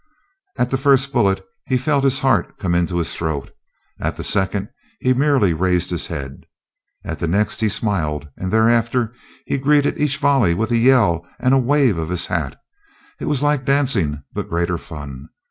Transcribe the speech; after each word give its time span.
At 0.57 0.71
the 0.71 0.79
first 0.79 1.13
bullet 1.13 1.45
he 1.67 1.77
felt 1.77 2.03
his 2.03 2.17
heart 2.17 2.57
come 2.57 2.73
into 2.73 2.97
his 2.97 3.13
throat. 3.13 3.51
At 3.99 4.15
the 4.15 4.23
second 4.23 4.69
he 4.99 5.13
merely 5.13 5.53
raised 5.53 5.91
his 5.91 6.07
head. 6.07 6.47
At 7.05 7.19
the 7.19 7.27
next 7.27 7.59
he 7.59 7.69
smiled, 7.69 8.27
and 8.35 8.51
thereafter 8.51 9.13
he 9.45 9.59
greeted 9.59 9.99
each 9.99 10.17
volley 10.17 10.55
with 10.55 10.71
a 10.71 10.77
yell 10.77 11.23
and 11.39 11.53
with 11.53 11.63
a 11.63 11.67
wave 11.67 11.97
of 11.99 12.09
his 12.09 12.25
hat. 12.25 12.59
It 13.19 13.25
was 13.25 13.43
like 13.43 13.63
dancing, 13.63 14.23
but 14.33 14.49
greater 14.49 14.79
fun. 14.79 15.29